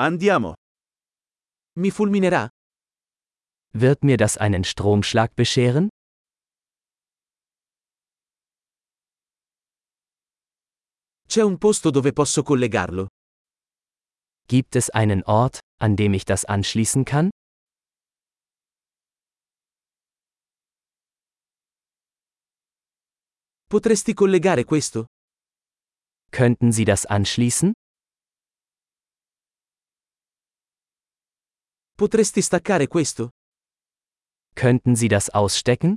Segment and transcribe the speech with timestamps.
[0.00, 0.54] Andiamo.
[1.80, 2.48] Mi fulminerà?
[3.72, 5.88] Wird mir das einen Stromschlag bescheren?
[11.26, 13.08] C'è un posto dove posso collegarlo?
[14.46, 17.30] Gibt es einen Ort, an dem ich das anschließen kann?
[23.68, 25.06] Potresti collegare questo?
[26.30, 27.72] Könnten Sie das anschließen?
[31.98, 33.30] Potresti staccare questo?
[34.54, 35.96] Könnten Sie das ausstecken?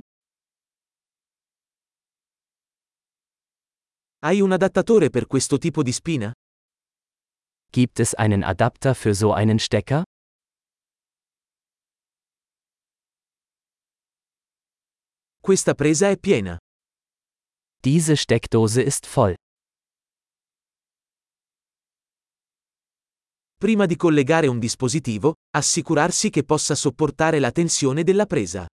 [4.18, 6.32] Hai un adattatore per questo tipo di spina?
[7.70, 10.02] Gibt es einen Adapter für so einen Stecker?
[15.40, 16.58] Questa presa è piena.
[17.84, 19.36] Diese Steckdose ist voll.
[23.62, 28.66] Prima di collegare un dispositivo, assicurarsi che possa sopportare la tensione della presa.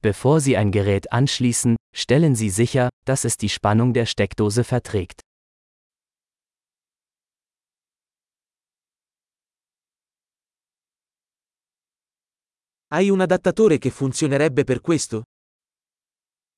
[0.00, 5.20] Bevor Sie ein Gerät anschließen, stellen Sie sicher, dass es die Spannung der Steckdose verträgt.
[12.92, 15.22] Hai un adattatore che funzionerebbe per questo?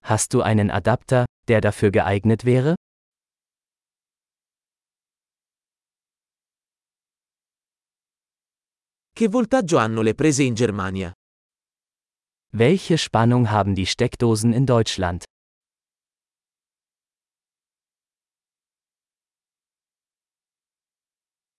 [0.04, 2.74] Hast du einen Adapter, der dafür geeignet wäre?
[9.16, 11.12] Che voltaggio hanno le prese in Germania?
[12.56, 15.22] Welche Spannung haben die Steckdosen in Deutschland?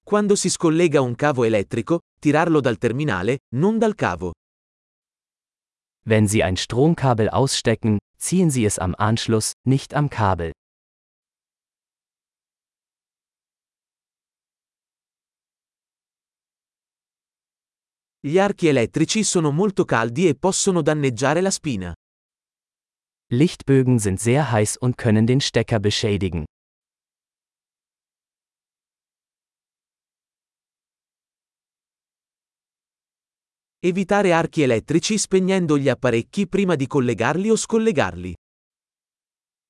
[0.03, 4.33] Quando si scollega un cavo elettrico, tirarlo dal terminale, non dal cavo.
[6.03, 10.51] Wenn Sie ein Stromkabel ausstecken, ziehen Sie es am Anschluss, nicht am Kabel.
[18.25, 21.93] Gli archi elettrici sono molto caldi e possono danneggiare la spina.
[23.31, 26.43] Lichtbögen sind sehr heiß und können den Stecker beschädigen.
[33.79, 38.33] Evitare archi elettrici spegnendo gli apparecchi prima di collegarli o scollegarli.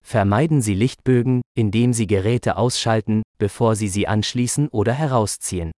[0.01, 5.71] Vermeiden Sie Lichtbögen, indem Sie Geräte ausschalten, bevor Sie sie anschließen oder herausziehen.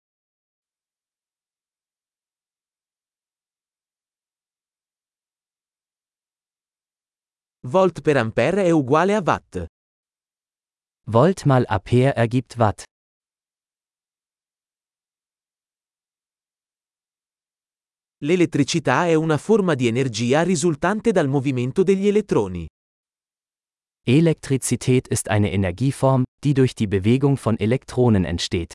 [7.69, 9.65] Volt per ampere è uguale a watt.
[11.09, 12.83] Volt mal Ampere ergibt Watt.
[18.19, 22.67] L'elettricità è una forma di energia risultante dal movimento degli elettroni.
[24.05, 28.71] Elektrizität ist eine Energieform, die durch die Bewegung von Elektronen entsteht.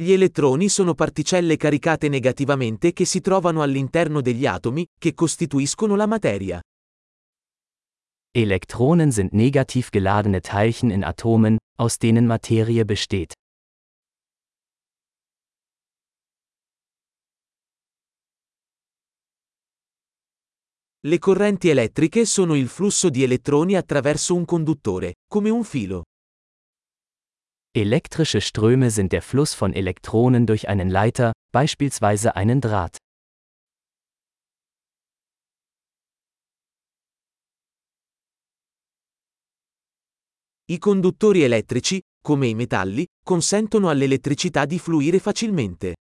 [0.00, 6.06] Gli elettroni sono particelle caricate negativamente che si trovano all'interno degli atomi, che costituiscono la
[6.06, 6.58] materia.
[8.30, 13.34] Elektronen sind negativ geladene Teilchen in Atomen, aus denen Materie besteht.
[21.00, 26.04] Le correnti elettriche sono il flusso di elettroni attraverso un conduttore, come un filo.
[27.72, 32.96] Elektrische Ströme sind der Fluss von Elektronen durch einen Leiter, beispielsweise einen Draht.
[40.66, 45.94] I conduttori elettrici, come i metalli, consentono all'elettricità di fluire facilmente.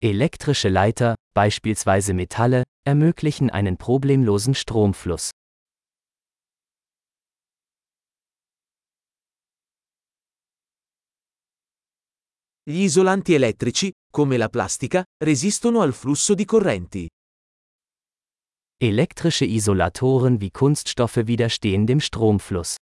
[0.00, 5.30] Elektrische Leiter, beispielsweise Metalle, ermöglichen einen problemlosen Stromfluss.
[12.68, 17.08] Gli isolanti elettrici, come la plastica, resistono al flusso di correnti.
[18.76, 22.74] Elektrische Isolatoren wie Kunststoffe widerstehen dem Stromfluss.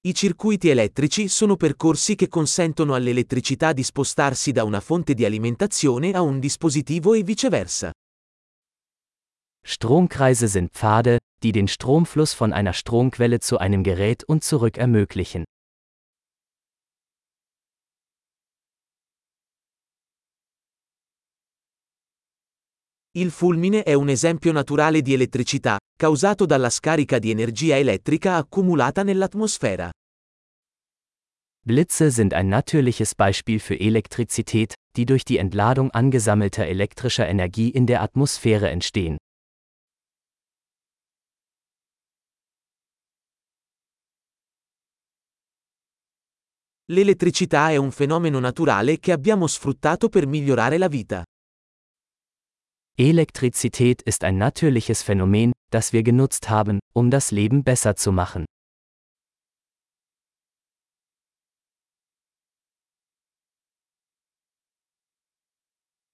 [0.00, 6.12] I circuiti elettrici sono percorsi che consentono all'elettricità di spostarsi da una fonte di alimentazione
[6.12, 7.92] a un dispositivo e viceversa.
[9.60, 15.44] Stromkreise sind Pfade, die den Stromfluss von einer Stromquelle zu einem Gerät und zurück ermöglichen.
[23.16, 29.02] Il fulmine è un esempio naturale di elettricità, causato dalla scarica di energia elettrica accumulata
[29.02, 29.90] nell'atmosfera.
[31.66, 37.86] Blitze sind ein natürliches Beispiel für Elektrizität, die durch die Entladung angesammelter elektrischer Energie in
[37.86, 39.16] der Atmosphäre entstehen.
[46.88, 51.24] L'elettricità è un fenomeno naturale che abbiamo sfruttato per migliorare la vita.
[52.96, 58.44] Elektrizität ist ein natürliches Phänomen, das wir genutzt haben, um das Leben besser zu machen.